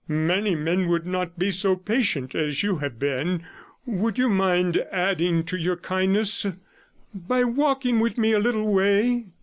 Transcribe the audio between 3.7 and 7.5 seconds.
Would you mind adding to your kindness by